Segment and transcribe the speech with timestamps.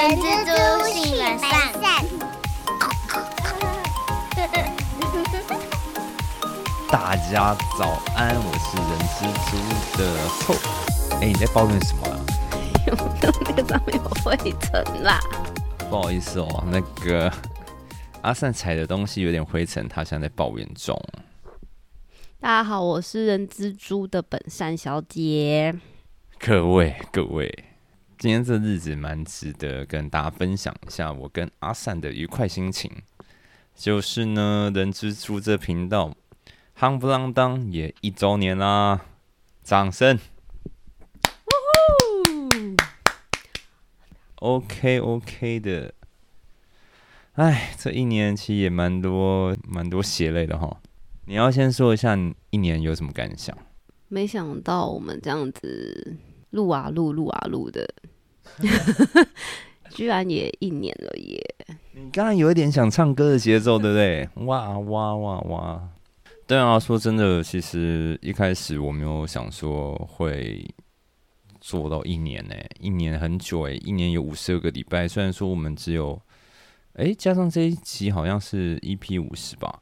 [0.00, 0.50] 人蜘蛛
[0.88, 1.50] 性本善。
[6.90, 9.20] 大家早安，我是人蜘
[9.50, 9.52] 蛛
[9.98, 10.54] 的后。
[11.20, 12.16] 哎，你在抱怨什么啊？
[12.86, 15.20] 有没有那个上面有灰尘啦？
[15.90, 17.30] 不好意思哦，那个
[18.22, 20.98] 阿善踩的东西有点灰尘，他现在在抱怨中。
[22.40, 25.78] 大家好，我是人蜘蛛的本善小姐。
[26.38, 27.52] 各位各位，
[28.20, 32.92] 今天这日子蛮值得跟大家分享一下我跟阿善的愉快心情。
[33.74, 36.14] 就是呢，人之初这频道
[36.78, 39.06] 夯不啷当也一周年啦，
[39.62, 40.18] 掌声
[44.34, 45.94] ！OK OK 的，
[47.36, 50.78] 哎，这一年其实也蛮多蛮多血泪的哈。
[51.24, 53.56] 你要先说一下你一年有什么感想？
[54.08, 56.18] 没想到我们这样子
[56.50, 57.88] 录啊录录啊录的，
[59.90, 61.40] 居然也一年了耶！
[61.92, 64.28] 你刚刚有一点想唱歌的节奏，对不对？
[64.46, 65.88] 哇哇哇哇！
[66.46, 70.64] 对啊，说真的，其实一开始我没有想说会
[71.60, 75.06] 做到一年呢、一年很久诶、一年有五十二个礼拜。
[75.06, 76.20] 虽然说我们只有，
[76.94, 79.80] 诶、加上这一集好像是 EP 五十吧？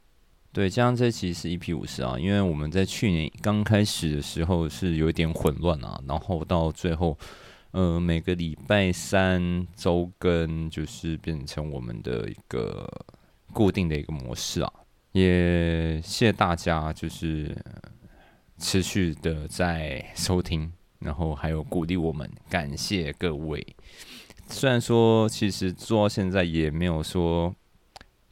[0.52, 7.16] 对，加上这一期是 EP 五十啊，因为我们在去年刚开始的时候是有一点混乱啊，然后到最后。
[7.72, 12.91] 呃，每个礼拜三周更就是变成我们的一个
[13.52, 14.72] 固定的一个模式啊，
[15.12, 17.54] 也谢谢大家就是
[18.56, 23.64] 持续的在收听，然后还有鼓励我们，感谢各位。
[24.48, 27.54] 虽然说其实做到现在也没有说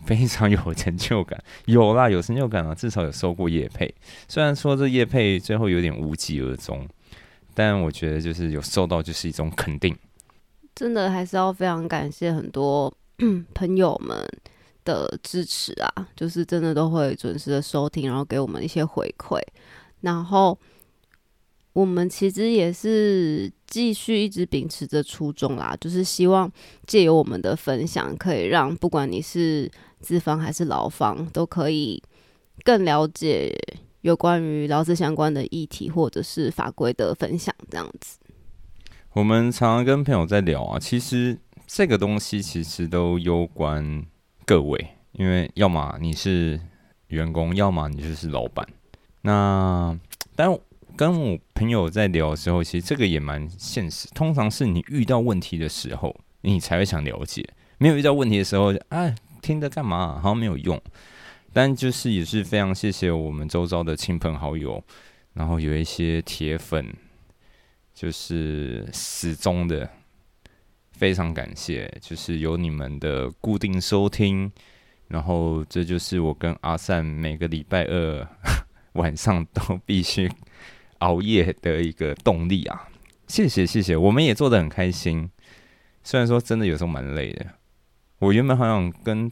[0.05, 3.94] 非常有成就感， 有啦，有成就感啊，至少有收过叶配。
[4.28, 6.86] 虽然说这叶配最后有点无疾而终。
[7.58, 9.97] 但我觉得就是有收到就是一种肯定，
[10.75, 12.94] 真的还是要非常感谢很多
[13.55, 14.22] 朋友们
[14.84, 19.41] 的支持啊，就是真的都会准时的收听，然后给我们一些回馈，
[20.03, 20.59] 然后
[21.76, 26.50] 我们其实也是继续一直秉持着初衷啦，就是希望
[26.87, 29.70] 借由我们的分享，可以让不管你是
[30.00, 32.03] 资方还是劳方，都可以
[32.65, 33.54] 更了解。
[34.00, 38.19] 有关于劳资相关的议题或者是法规的分享，这样子。
[39.12, 41.36] 我们常常跟朋友在聊啊，其实
[41.66, 44.03] 这个东西其实都攸关
[44.47, 46.59] 各位，因为要么你是
[47.09, 48.66] 员工，要么你就是老板。
[49.20, 49.98] 那
[50.34, 50.56] 但
[50.97, 54.09] 跟我朋友在聊的时候，其实这个也蛮现实。
[54.15, 57.43] 通常是你遇到问题的时候，你才会想了解；
[57.79, 60.19] 没有遇到问题的时候，啊，听着干嘛？
[60.21, 60.81] 好像没有用。
[61.53, 64.83] 但就是也是非常谢谢我们周遭的亲朋好友，
[65.34, 66.95] 然后有一些铁粉，
[67.95, 69.89] 就是始终的，
[70.93, 74.51] 非常感谢，就是有你们的固定收听，
[75.09, 78.28] 然后这就是我跟阿善每个礼拜二
[78.93, 80.31] 晚上都必须
[80.99, 82.89] 熬夜的一个动力啊！
[83.27, 85.31] 谢谢谢谢，我们也做得很开心，
[86.03, 87.47] 虽然说真的有时候蛮累的，
[88.19, 89.31] 我原本好想跟。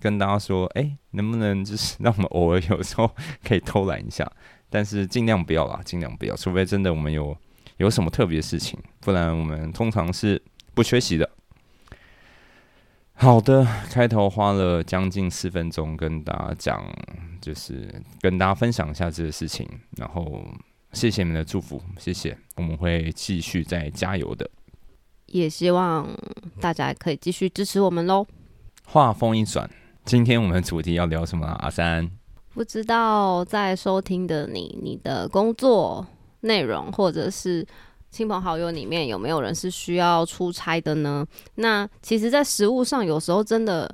[0.00, 3.08] 跟大家说，哎，能不能就是让我们偶尔有时候
[3.44, 4.28] 可以偷懒一下，
[4.68, 7.38] 但是尽量不要啦，尽量不要，除非真的我们有
[7.76, 10.42] 有什么特别事情，不然我们通常是
[10.74, 11.30] 不缺席的。
[13.14, 16.84] 好的，开头花了将近四分钟跟大家讲，
[17.40, 19.64] 就是跟大家分享一下这个事情，
[19.96, 20.44] 然后
[20.92, 24.48] 谢谢你们的祝福，谢谢，我们会继续再加油的，
[25.26, 26.08] 也希望
[26.60, 28.26] 大家可以继续支持我们喽。
[28.84, 29.68] 话锋一转。
[30.04, 31.46] 今天我们主题要聊什么？
[31.46, 32.10] 阿三，
[32.52, 36.04] 不知道在收听的你，你的工作
[36.40, 37.64] 内容或者是
[38.10, 41.24] 亲朋好友里面有没有人是需要出差的呢？
[41.54, 43.88] 那其实，在实物上，有时候真的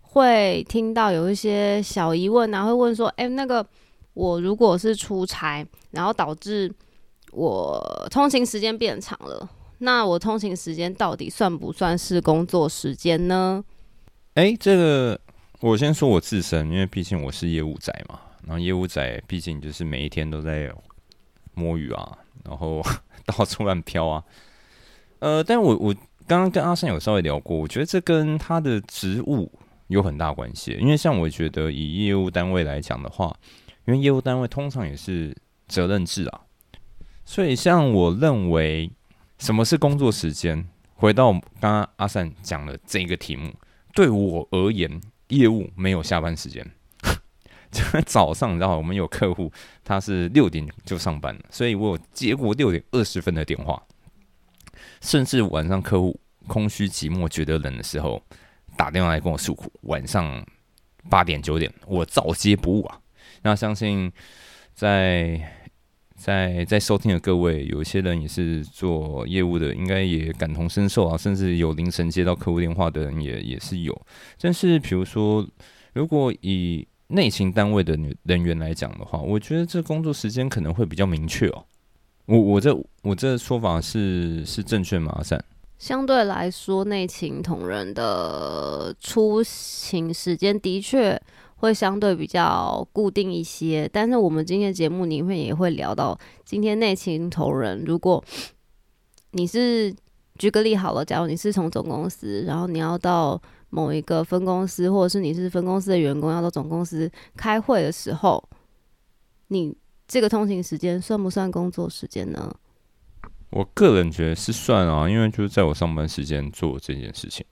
[0.00, 3.66] 会听到有一些小疑问啊，会问说：“哎、欸，那个
[4.18, 6.68] 我如果是出差，然后导致
[7.30, 7.80] 我
[8.10, 9.48] 通勤时间变长了，
[9.78, 13.64] 那我通勤时间到底算不算是工作时间呢？”
[14.34, 15.20] 哎、这个。
[15.60, 20.72] 我先说我自身，因为毕竟我是业务仔嘛，然后业务仔毕竟就是每一天都在
[21.54, 22.80] 摸鱼啊，然后
[23.26, 24.22] 到处乱飘啊。
[25.18, 25.92] 呃，但我我
[26.28, 29.50] 刚刚跟阿善有稍微聊过，我觉得这跟他的职务
[29.88, 30.78] 有很大关系。
[30.80, 33.36] 因为像我觉得以业务单位来讲的话，
[33.88, 35.34] 因为业务单位通常也是
[35.66, 36.42] 责任制啊，
[37.24, 38.90] 所以像我认为
[39.38, 43.50] 什么是工作时间，回到刚刚阿善讲的这个题目，
[43.94, 45.00] 对我而言。
[45.28, 46.66] 业务没有下班时间，
[47.70, 49.52] 就早上你知道我们有客户，
[49.84, 53.82] 他是六点就上班了，所以我有接过六点二十分的电话，
[55.02, 58.22] 甚至晚上客户空虚寂寞、觉得冷的时候，
[58.74, 59.70] 打电话来跟我诉苦。
[59.82, 60.42] 晚上
[61.10, 62.98] 八点九点，我照接不误啊。
[63.48, 64.12] 那相信
[64.74, 65.40] 在
[66.14, 71.16] 在在收听的各位，有一些人也是做业务的，应该也感同身受啊。
[71.16, 73.98] 甚至有凌晨接到客户电话的人也也是有。
[74.38, 75.48] 但是，比如说，
[75.94, 81.64] 如果以内勤单位的人员来讲的话，我觉得这工作时间可能会比较明确哦。
[82.26, 85.22] 我我这我这说法是是正确吗？
[85.24, 85.42] 善
[85.78, 91.18] 相对来说，内勤同仁的出勤时间的确
[91.58, 93.88] 会相对比较固定一些。
[93.92, 98.24] 但是我们今天节目里面也会聊到，今天内勤同仁，如果
[99.32, 99.94] 你是
[100.36, 103.40] 举个例好了，假如你是从总公司，然后你要到
[103.70, 108.42] 某一个分公司，或者是你是分公司的员工要到总公司开会的时候，
[109.48, 109.76] 你
[110.06, 112.54] 这个通勤时间算不算工作时间呢？
[113.50, 117.44] 我个人觉得是算啊，因为就是在我上班时间做这件事情。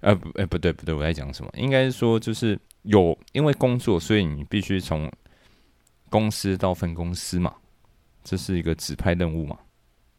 [0.00, 1.50] 呃不，哎不对不对，我在讲什么？
[1.56, 5.10] 应该是说就是有因为工作，所以你必须从
[6.08, 7.54] 公司到分公司嘛，
[8.24, 9.58] 这是一个指派任务嘛，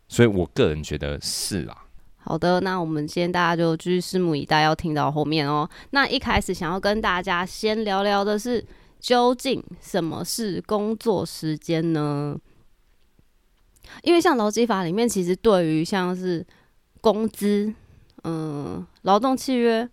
[0.07, 1.85] 所以我个人觉得是啊。
[2.23, 5.67] 好的，那我们今天大家就继续拭目以待，要听到后面哦。
[5.89, 8.63] 那一开始想要跟大家先聊聊的是，
[8.99, 12.39] 究竟什么是工作时间呢？
[14.03, 16.45] 因为像劳基法里面，其实对于像是
[17.01, 17.73] 工资、
[18.23, 19.89] 嗯劳动契约、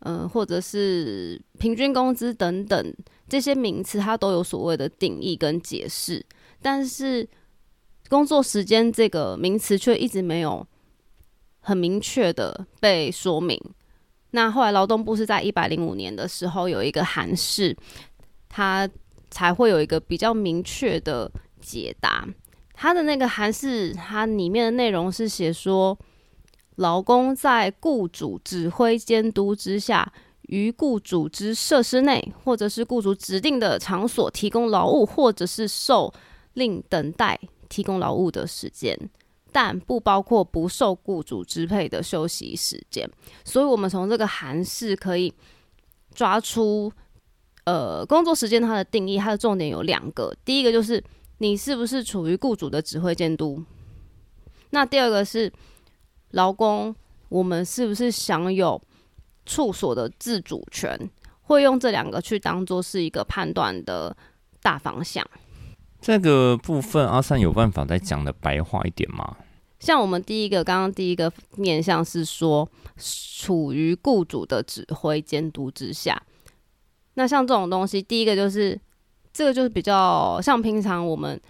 [0.00, 2.94] 嗯或者是平均工资等等
[3.28, 6.24] 这些名词，它都有所谓的定义跟解释，
[6.60, 7.28] 但是
[8.08, 10.66] 工作时间这个名词却一直没有。
[11.62, 13.60] 很明确的被说明。
[14.30, 17.76] 那后来劳动部是在一百零五年的时候有一个函释，
[18.48, 18.88] 它
[19.30, 21.30] 才会有一个比较明确的
[21.60, 22.26] 解答。
[22.72, 25.96] 它的那个函释，它里面的内容是写说，
[26.76, 30.12] 劳工在雇主指挥监督之下，
[30.42, 36.12] 于雇主之设施内，或者是雇主指定的场所提供劳务，或者是受
[36.54, 37.38] 令等待
[37.68, 38.98] 提供劳务的时间。
[39.52, 43.10] 但不包括不受雇主支配的休息时间，
[43.44, 45.34] 所以我们从这个函释可以
[46.14, 46.92] 抓出，
[47.64, 51.02] 呃，工作时间它的定义，它的重点有两个，第一个就是
[51.38, 53.60] 你是不是处于雇主的指挥监督，
[54.70, 55.52] 那第二个是
[56.30, 56.94] 劳工，
[57.28, 58.80] 我们是不是享有
[59.46, 60.98] 处所的自主权，
[61.42, 64.16] 会用这两个去当做是一个判断的
[64.62, 65.26] 大方向。
[66.00, 69.36] 这个部分阿三有办法再讲的白话一点吗？
[69.78, 76.22] 像我们第一个刚刚第一个面向是说处于雇主的指挥监督之下，
[77.14, 78.78] 那像这种东西，第一个就是
[79.32, 81.40] 这个就是比较像平常我们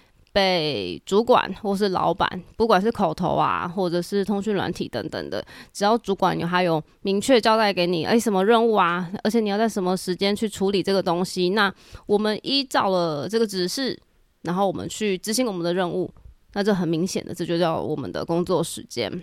[0.41, 2.27] 被主管或是老板，
[2.57, 11.73] 不管是口头啊，或者是通讯软体等等的，只要主管有还有明确交代给你，哎，什么任务啊，而且你要在什么时间去处理这个东西，那
[12.07, 13.99] 我们依照了这个指示。
[14.43, 16.11] 然后我们去执行我们的任务，
[16.55, 19.23] 那这很明显的，这就叫我们的工作时间。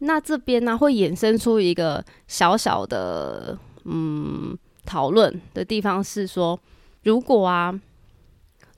[0.00, 6.58] 那这边呢，会衍生出一个小小的嗯讨论的地方是说，
[7.04, 7.80] 如果啊，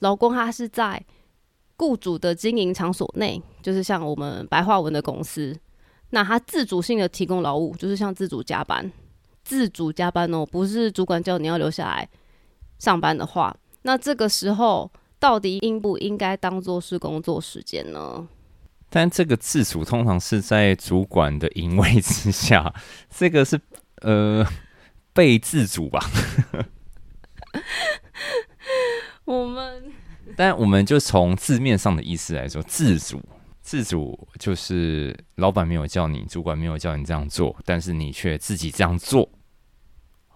[0.00, 1.02] 老公他是在
[1.78, 5.56] 雇主的经营场所内，就是像我们白话文的公司，
[6.11, 8.92] 那他自主性的提供劳务，就是像自主加班，
[9.42, 12.06] 自主加班哦，不是主管叫你要留下来
[12.78, 14.90] 上班的话，那这个时候。
[15.20, 18.28] 到底应不应该当做是工作时间呢？
[18.88, 22.73] 但这个自主通常是在主管的淫威之下，
[23.11, 23.61] 这个是
[24.02, 24.47] 呃
[25.12, 26.08] 被自主吧？
[29.25, 29.92] 我们，
[30.38, 33.21] 但我们就从字面上的意思来说，自主
[33.61, 39.28] 自主就是老板没有叫你，主管没有叫你这样做，但是你却自己这样做。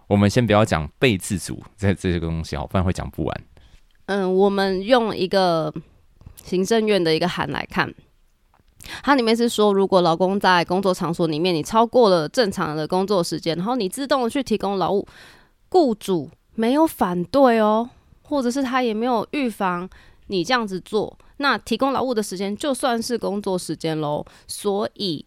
[0.07, 3.41] 我们先不要讲被自主这这些个东西，好，不然会讲不完。
[4.07, 5.73] 嗯，我们用一个
[6.43, 7.89] 行政院的一个函来看，
[9.03, 15.07] 它里面是说，如果劳工在工作场所里面，你超过了正常的工作时间，然后你自动的去提供劳务，
[15.69, 17.89] 雇主没有反对哦，
[18.23, 19.87] 或者是他也没有预防
[20.27, 24.25] 你这样子做，那提供劳务的时间就算是工作时间喽。
[24.47, 25.25] 所以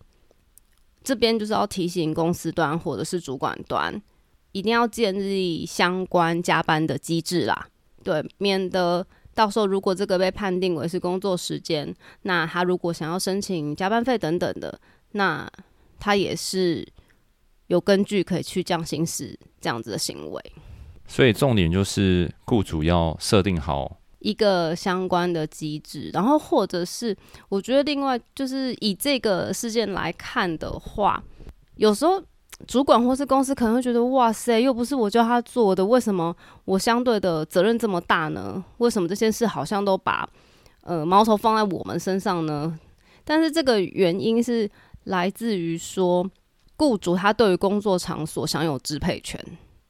[1.04, 4.02] 这边就是要提醒公司端或者是主管端，
[4.52, 7.68] 一定要建立相关加班的机制啦。
[8.02, 14.80] 对，免得到时候如果这个被判定为是工作时间，那他如果想要申请加班费等等的，
[15.12, 15.48] 那
[16.00, 16.86] 他也是
[17.66, 20.52] 有根据可以去降行使这样子的行为。
[21.06, 27.16] 所以重点就是雇主要设定好一个相关的机制，然后或者是
[27.48, 31.22] 我觉得另外就是以这个事件来看的话，
[31.76, 32.20] 有时候
[32.66, 36.34] 主管或是公司可能会觉得，哇塞，又不是我叫他做的，为什么
[36.64, 38.64] 我相对的责任这么大呢？
[38.78, 40.28] 为什么这件事好像都把
[40.80, 42.78] 呃矛头放在我们身上呢？
[43.24, 44.68] 但是这个原因是
[45.04, 46.28] 来自于说，
[46.76, 49.38] 雇主他对于工作场所享有支配权，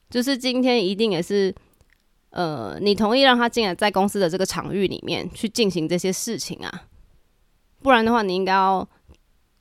[0.09, 1.53] 就是今天一定也是。
[2.29, 6.83] 呃，你同意让他进来在公司的这个场域里面去进行这些事情啊？
[7.81, 8.87] 不然的话，你应该要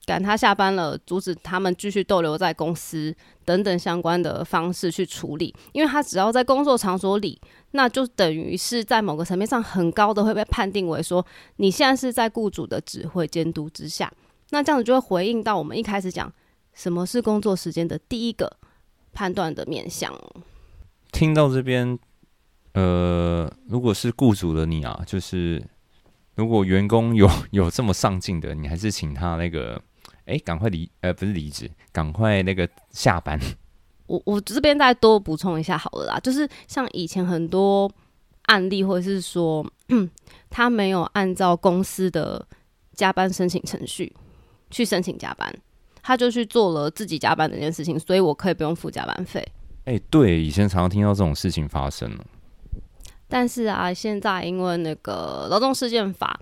[0.04, 3.14] 赶他下班了，阻止他们继续逗留在公司
[3.46, 5.54] 等等相关的方式去处理。
[5.72, 11.24] 因为他只要在工作场所里，那就等于是在某个层面上很高的会被判定为说
[11.56, 14.12] 你现在是在雇主的指挥监督之下。
[14.50, 16.30] 那这样子就会回应到我们一开始讲
[16.74, 18.54] 什么是工作时间的第一个
[19.16, 20.12] 判断的面向。
[21.10, 21.98] 听到这边。
[22.78, 25.64] 呃，如果是雇主的你啊，就是
[26.34, 29.80] 如果员工有 有这么上进的，你还是请他那个，
[30.26, 33.40] 哎，赶快离，呃，不是离职，赶快那个下班。
[34.06, 37.90] 我我这边再多补充一下好了啦，就是像以前很多
[38.42, 39.66] 案例，或者是说
[40.50, 42.46] 他没有按照公司的
[42.92, 44.14] 加班申请程序
[44.70, 45.50] 去申请加班，
[46.06, 49.44] 他就去做了自己加班的这件事情，所以我可以不用付加班费。
[49.86, 52.24] 哎，对，以前常常听到这种事情发生了。
[53.26, 56.40] 但是啊，现在因为那个劳动事件法，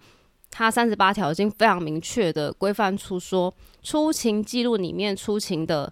[0.50, 5.90] 它三十八条已经非常明确的规范出说，出勤记录里面出勤的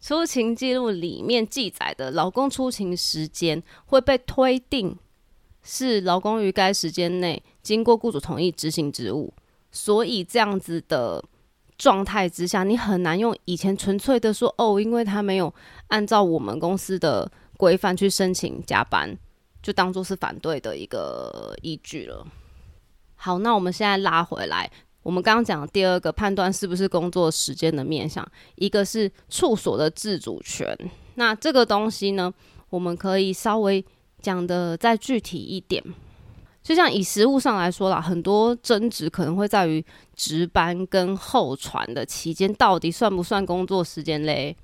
[0.00, 4.98] 出勤记录里面记载的劳工出勤时间会被推定
[5.62, 9.32] 是劳工于该时间内经过雇主同意执行职务，
[9.70, 11.24] 所以这样子的
[11.76, 15.52] 状态之下，你很难用以前纯粹的说哦，因为他没有
[15.88, 19.16] 按照我们公司的规范去申请加班。
[19.62, 22.22] 就当做是反对的一个依据了。
[23.14, 24.70] 好，那我们现在拉回来，
[25.02, 28.22] 我们刚刚讲第二个判断是不是工作时间的面向，
[28.56, 30.76] 一个是处所的自主权。
[31.14, 32.30] 那这个东西呢，
[32.68, 33.82] 我们可以稍微
[34.20, 35.82] 讲的再具体一点。
[36.62, 39.82] 就像以实物上来说啦，很多争执可能会在于
[40.14, 44.56] 值班跟候传的期间到底算不算工作时间嘞？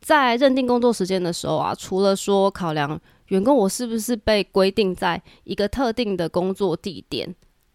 [0.00, 3.00] 在认定工作时间的时候啊，除了说考量。
[3.28, 7.34] 员工，我是不是被规定在一个特定的工作地点？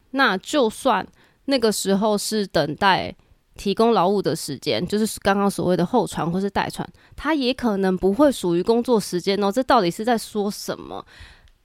[0.09, 1.07] 那就算
[1.45, 3.15] 那个时候是等待
[3.55, 9.51] 提供劳务的时间，就是刚刚所谓的候传或是待传，它也可能不会属于工作时间哦。
[9.51, 11.05] 这到底是在说什么？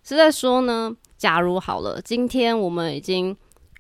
[0.03, 0.95] 是在说呢？
[1.17, 3.35] 假如好了，今天我们已经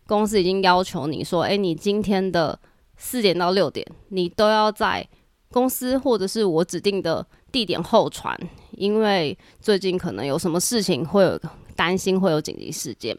[0.09, 2.59] 公司已经要求你说，诶，你今天的
[2.97, 5.07] 四点到六点，你都要在
[5.53, 8.35] 公司或者是我指定的地点候传。
[8.73, 11.39] 因为最近可能有什么事情会有
[11.77, 13.17] 担心，会有紧急事件。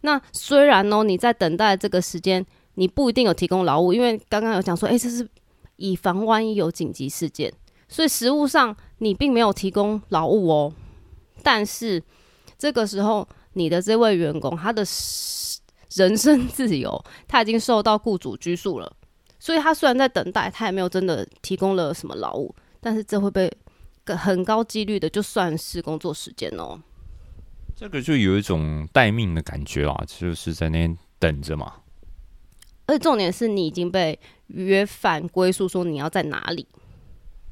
[0.00, 5.28] 那虽然呢，你在等待这个时间，你不一定有提供劳务，因为刚刚有讲说，诶，这是
[5.76, 7.52] 以防万一有紧急事件，
[7.86, 10.72] 所以实物上你并没有提供劳务哦。
[11.42, 12.02] 但是
[12.58, 14.84] 这个时候，你的这位员工他的
[15.94, 18.96] 人身自由他已经受到雇主拘束了，
[19.38, 23.50] 所以他虽然在等待，他也没有真的提供了什么劳务，但是这会被。
[24.06, 26.78] 个很高几率的，就算是工作时间哦。
[27.74, 31.72] 这个就有一种待命的感觉啊，就是在那边等着嘛。
[32.84, 36.66] 而且重点是你已经被约反归宿，说你要在哪里。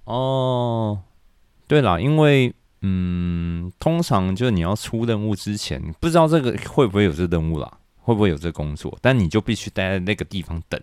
[0.04, 1.00] 哦，
[1.66, 10.80] 对了，因为嗯，通常就是你要出任务之前，不知道这个会不会有这任务啦，会不会有这工作，但你就必须待在那个地方等。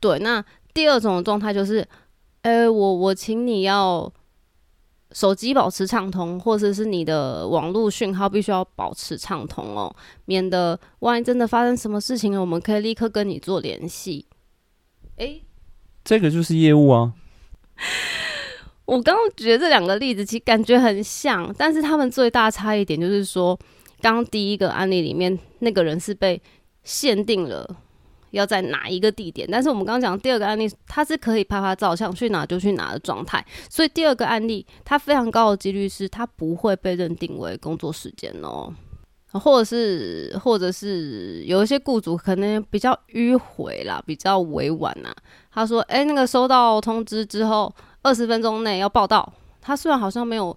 [0.00, 1.86] 对，那第二种状态就是，
[2.42, 4.12] 呃，我我请你要。
[5.12, 9.94] 手机保持畅通，或者是你的网络讯号必须要保持畅通哦，
[10.24, 14.26] 免得万一真的发生什么事情了，我们可以立刻跟你做联系。
[15.18, 15.40] 诶，
[16.02, 17.12] 这个就是业务啊。
[18.86, 23.56] 我刚刚觉得这两个例子其实感觉很像，但是他们最大差异点就是说，
[24.04, 26.42] 刚刚第一个案例里面那个人是被
[26.82, 27.76] 限定了。
[28.32, 29.48] 要在哪一个地点？
[29.48, 33.46] 但是我们刚刚讲第二个案例，他是可以拍拍照，想去哪就去哪的状态。
[33.70, 38.74] 所以第二个案例，他非常高的几率是他不会被认定为工作时间哦，
[39.30, 45.14] 或者是或者是有一些雇主可能比较迂回啦，比较委婉呐。
[45.52, 49.32] 他说：“哎，那个收到通知之后，二十分钟内要报到。”
[49.62, 50.56] 他虽然好像没有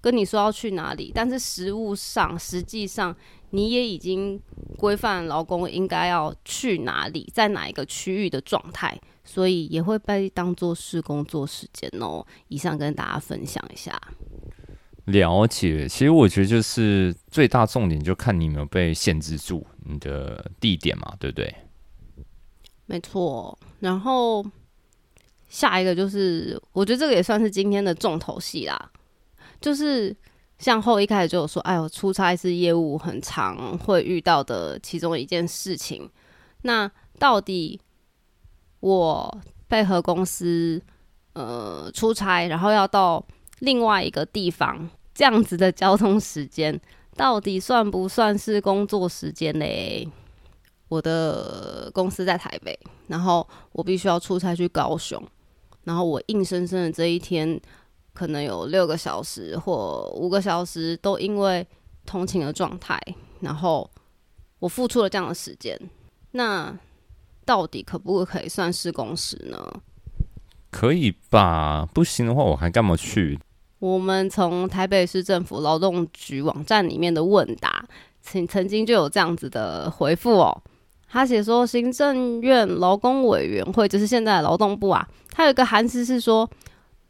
[0.00, 3.14] 跟你说要去哪里，但是实物上实际上。
[3.50, 4.38] 你也已经
[4.76, 12.22] 规范劳工应该要去哪里，在哪一个区域的状态，所以也会被当做是工作时间哦。
[12.48, 13.98] 以上跟大家分享一下。
[15.06, 21.54] 了解，其实我觉得就是最大重点就看你有没有被限制住你的地点嘛，对不对？
[22.84, 23.58] 没错。
[23.80, 24.44] 然后
[25.48, 28.92] 下一个就是，我觉得这个也算是今天的重头戏啦，
[29.60, 30.14] 就是
[30.58, 36.08] 向后一开始就有说，哎呦，出差是业务很常会遇到的其中一件事情。
[36.62, 37.80] 那到底
[38.80, 40.80] 我配合公司
[41.32, 43.24] 呃出差，然后要到
[43.60, 44.88] 另外一个地方？
[45.14, 46.80] 这样子的交通时间
[47.16, 50.08] 到底算不算是工作时间嘞？
[50.86, 55.20] 我的公司在台北，然后我必须要出差去高雄，
[55.82, 57.60] 然后我硬生生的这一天
[58.18, 61.64] 可能有六个小时或五个小时都因为
[62.04, 63.00] 通勤的状态，
[63.38, 63.88] 然后
[64.58, 65.78] 我付出了这样的时间，
[66.32, 66.76] 那
[67.44, 69.80] 到底可不可以算是工时呢？
[70.72, 71.88] 可以吧？
[71.94, 73.38] 不行的话，我还干嘛去？
[73.78, 77.86] 我们从台北市政府劳动局网站里面的问答，
[78.20, 80.62] 曾曾经就有这样子的回复哦。
[81.08, 86.50] 他写说，行政院劳工委员会就是现在的劳动部啊，它有一个函词是说，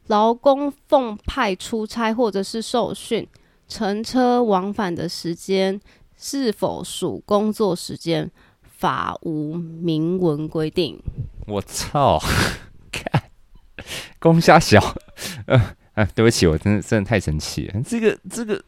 [0.08, 3.26] 劳工奉派出差或者是受训，
[3.66, 5.80] 乘车往返的时间
[6.18, 8.30] 是否属工作时间，
[8.62, 11.00] 法无明文规定。
[11.46, 12.18] 我操，
[12.92, 13.30] 看，
[14.18, 14.82] 公虾小，
[15.46, 15.76] 呃。
[15.98, 17.82] 哎，对不起，我真的真的太生气了。
[17.82, 18.62] 这个这个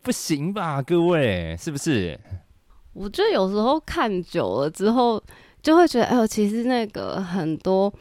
[0.00, 2.18] 不行吧，各位是不是？
[2.94, 5.22] 我觉得有时候看久了之后，
[5.60, 7.92] 就会觉得，哎呦，其实那个很多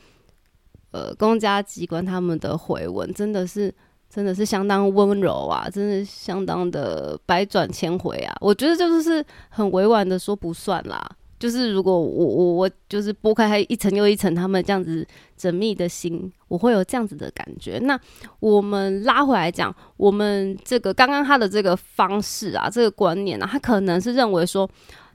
[0.97, 3.73] 呃公家机关他们的回文真的是
[4.09, 8.35] 真的是相当温柔啊，真的相当的百转千回啊。
[8.41, 11.07] 我觉得就是很委婉的说不算啦。
[11.39, 15.05] 就是如果我我我就是拨开一层又一层，他们这样子
[15.39, 17.77] 缜密的心，我会有这样子的感觉。
[17.83, 17.99] 那
[18.39, 24.67] 我们拉回来讲，我们这个刚刚他的这个方式啊，这个观念啊，他可能是认为说，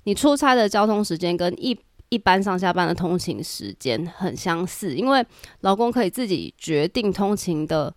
[0.04, 1.76] 你出差的交通时间跟一
[2.12, 5.24] 一般上下班的通勤时间很相似，因为
[5.60, 7.90] 老公可以自己决定通勤的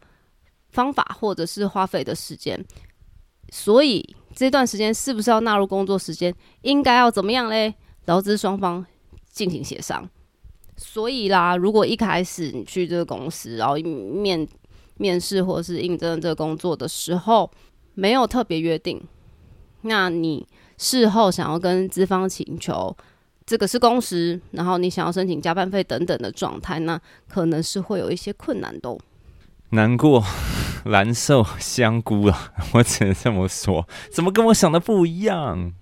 [0.70, 2.58] 方法或者是花费的时间，
[3.50, 7.76] 所以这段时间是不是要纳入工作时间，应该要怎么样嘞？
[8.06, 8.86] 劳资双方
[9.30, 10.10] 进行协商，
[10.78, 14.48] 所以啦，如果一开始你去这个公司，然后面
[14.96, 17.52] 面试或者是应征这个工作的时候
[17.96, 19.06] 没有特别约定，
[19.82, 22.96] 那你事后想要跟资方请求
[23.46, 28.98] 这个是工时，然后你想要申请加班费等等的状态，那可能是会有一些困难的。
[29.70, 30.24] 难过，
[30.86, 32.54] 难受，香菇啊！
[32.74, 35.74] 我只能这么说，怎么跟我想的不一样？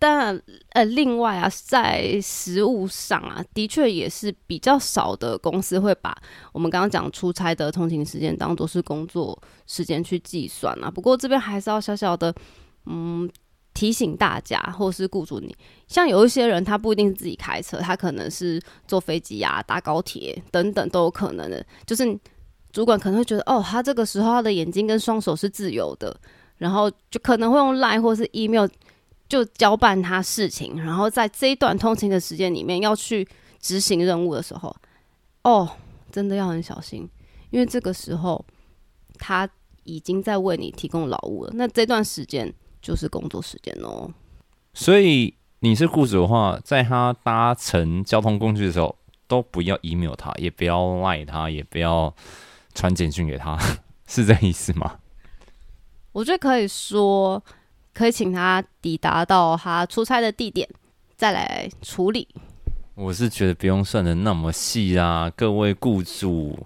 [0.00, 6.16] 但呃，另外啊，在实物上啊，的确也是比较少的公司会把
[6.52, 10.88] 我们刚刚讲出差的通勤时间当做是工作时间去计算啊。
[10.88, 12.32] 不过这边还是要小小的
[12.86, 13.28] 嗯
[13.78, 21.64] 提醒大家，或是雇主你，像有一些人他不一定是自己开车，他可能是坐飞机啊、搭高铁等等都有可能的。
[21.86, 22.18] 就是
[22.72, 26.18] 主管可能会觉得，哦，他这个时候他的眼睛跟双手是自由的，
[26.56, 28.66] 然后就可能会用 Line 或是 email。
[29.28, 33.28] 就交办他事情，然后在这一段通勤的时间里面要去
[33.60, 34.74] 执行任务的时候，
[35.42, 35.68] 哦，
[36.10, 37.06] 真的要很小心，
[37.50, 38.42] 因为这个时候
[39.18, 39.46] 他
[39.84, 41.50] 已经在为你提供劳务了。
[41.56, 42.50] 那这段时间
[42.88, 44.10] 就是工作时间哦。
[44.72, 48.96] 所以你是雇主的话，在他搭乘交通工具的时候，
[49.26, 52.14] 都不要 email 他，也不要赖他，也不要
[52.74, 53.58] 传简讯给他，
[54.08, 54.98] 是这意思吗？
[56.12, 57.44] 我觉得可以说。
[57.94, 60.68] 可以请他抵达到他出差的地点，
[61.16, 62.28] 再来处理。
[62.94, 66.64] 我是觉得不用算的那么细啊，各位雇主，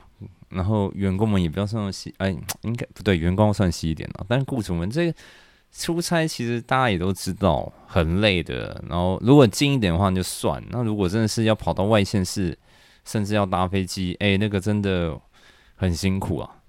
[0.51, 2.15] 然后员工们也不要算那么细。
[2.19, 4.27] 哎，应该不对，员工算细一点了。
[4.29, 5.19] 但是雇主们这个
[5.73, 8.83] 出差，其实大家也都知道很累的。
[8.89, 12.57] 然后如果近一点的话就算，那如果真的是要跑到外县市，
[13.05, 15.19] 甚至要搭飞机，哎，那个真的
[15.75, 16.63] 很辛苦啊。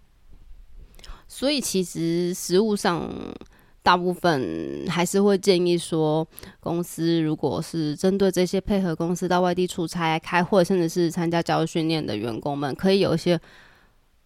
[1.28, 3.10] 所以其实实物上。
[3.86, 6.26] 大部分还是会建议说，
[6.62, 13.38] 公司如果是针对这些配合公司到外地出差、开会，甚至是参加教育训练的员工们，可以有一些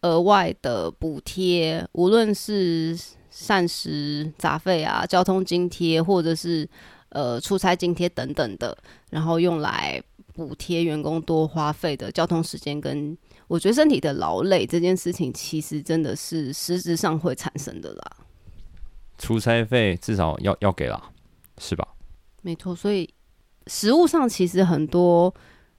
[0.02, 2.96] 额外的补贴，无论是
[3.40, 6.68] 膳食杂费啊、交通津贴，或者是
[7.10, 8.76] 呃出差津贴等等的，
[9.12, 10.02] 然后用来
[10.34, 13.16] 补贴员工多花费的交通时间跟
[13.48, 18.18] 我觉得身体的劳累这件事情，其实真的是实质上会产生的啦。
[19.20, 21.00] 出差费至少要要给了，
[21.60, 21.88] 是吧？
[22.42, 23.08] 没错，所以
[23.68, 25.32] 实物上其实很多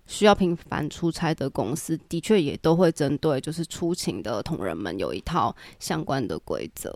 [0.07, 6.94] 需要频繁出差的公司，的确也都会针对就是出勤的同仁们有一套相关的规则。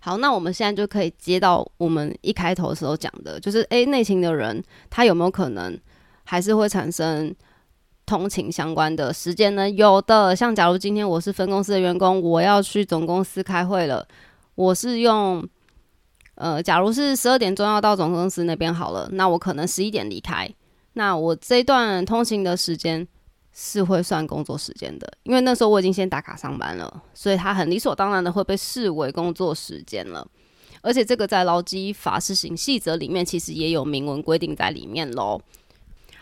[0.00, 5.78] 好，那我们现在就可以接到我们一开头的时候讲的，就是诶，内勤的人他有没有可能
[6.24, 7.34] 还是会产生
[8.06, 9.68] 通勤相关的时间呢？
[9.70, 14.06] 有的，像假如今天我是分公司的员工，我要去总公司开会了，
[14.54, 15.46] 我是用
[16.34, 20.48] 呃，假如是十二点钟要到总公司那边好了，那我可能十一点离开，
[20.94, 23.06] 那我这段通勤的时间。
[23.56, 30.26] 是会算工作时间的，因为那时候我已经先打卡上班了，所以它很理所当然的会被视为工作时间了。
[30.82, 35.40] 而且这个在劳基法施行细则里面其实也有明文规定在里面喽。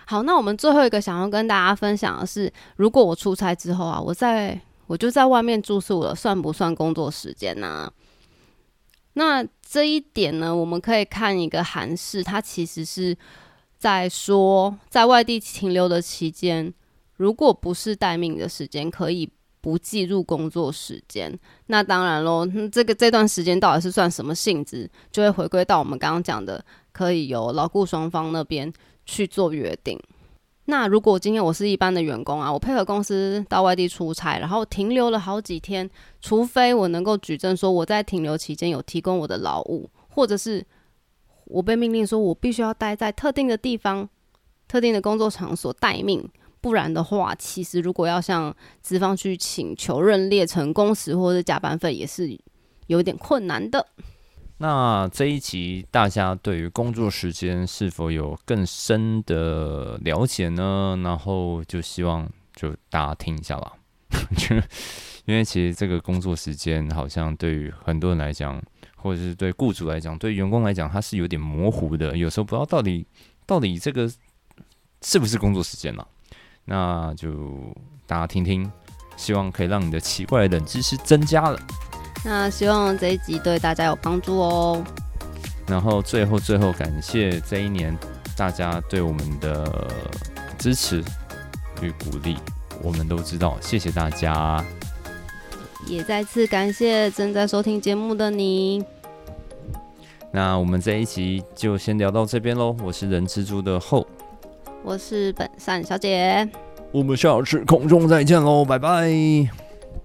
[0.04, 7.90] 好，那我们最后一个想要跟大家分享的是，如果我出差之后啊，我在我就在外面住宿了，算不算工作时间呢？
[9.14, 13.16] 那这一点呢，我们可以看一个函式，它其实是
[13.78, 16.72] 在说在外地停留的期间。
[17.16, 19.29] 如果不是待命的时间，可以
[19.61, 21.38] 不计入工作时间。
[21.66, 28.72] 那当然喽，这个这段时间到底是算什么性质，就会回归到我们刚刚讲的，可以由劳雇双方那边
[29.07, 30.01] 去做约定。
[30.64, 35.88] 那如果今天我是一般的员工啊，我配合公司到外地出差，然后停留了好几天，
[36.20, 40.64] 除非我能够举证说我在停留期间有提供我的劳务，或者是
[41.44, 44.09] 我被命令说我必须要待在特定的地方、
[44.68, 46.29] 特定的工作场所待命。
[46.62, 52.38] 不然的话，其实如果要向资方去请求认列成工时或者加班费，也是
[52.87, 53.85] 有点困难的。
[54.59, 60.96] 那这一集大家对于工作时间是否有更深的了解呢？
[61.03, 63.72] 然后就希望就大家听一下啦。
[65.27, 68.62] 因为其实这个工作时间好像对于很多人来讲，
[68.96, 72.16] 或者是对雇主来讲，对员工来讲，它是有点模糊的。
[72.16, 73.05] 有时候不知道到底
[73.46, 74.09] 到底这个
[75.01, 76.07] 是不是工作时间了。
[76.64, 77.31] 那就
[78.07, 78.70] 大家听听，
[79.16, 81.59] 希望可以让你的奇怪的冷知识增加了。
[82.25, 84.85] 那希望这一集对大家有帮助哦。
[85.66, 87.96] 然后最后最后感谢这一年
[88.37, 89.88] 大家对我们的
[90.59, 91.03] 支持
[91.81, 92.37] 与鼓励，
[92.83, 94.64] 我们都知道，谢谢大家。
[95.87, 98.85] 也再次感谢正在收听节目的你。
[100.31, 102.77] 那我们这一集就先聊到这边喽。
[102.83, 104.07] 我是人蜘蛛的后。
[104.84, 106.48] 我是本善小姐，
[106.90, 109.10] 我们下次空中再见喽，拜拜，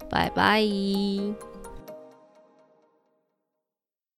[0.10, 1.47] 拜拜。